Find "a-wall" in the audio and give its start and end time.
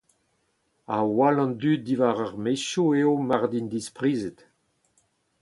0.97-1.37